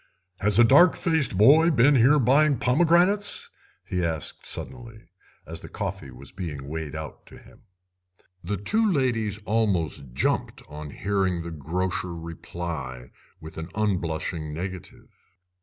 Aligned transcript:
"Has 0.39 0.57
a 0.57 0.63
dark 0.63 0.95
faced 0.95 1.37
boy 1.37 1.69
been 1.69 1.93
here 1.93 2.17
buying 2.17 2.57
pomegranates?" 2.57 3.51
he 3.85 4.03
asked 4.03 4.47
suddenly, 4.47 5.09
as 5.45 5.59
the 5.59 5.69
coffee 5.69 6.09
was 6.09 6.31
being 6.31 6.67
weighed 6.67 6.95
out 6.95 7.27
to 7.27 7.37
him. 7.37 7.65
The 8.43 8.57
two 8.57 8.91
ladies 8.91 9.37
almost 9.45 10.13
jumped 10.13 10.63
on 10.67 10.89
hearing 10.89 11.43
the 11.43 11.51
grocer 11.51 12.15
reply 12.15 13.11
with 13.39 13.59
an 13.59 13.69
unblushing 13.75 14.51
negative. 14.51 15.13